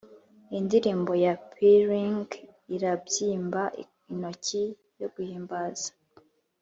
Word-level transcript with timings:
indirimbo 0.57 1.11
ya 1.25 1.33
pealing 1.51 2.27
irabyimba 2.75 3.61
inoti 4.11 4.63
yo 4.99 5.07
guhimbaza. 5.13 5.89